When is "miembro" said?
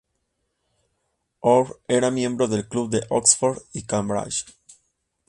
2.09-2.47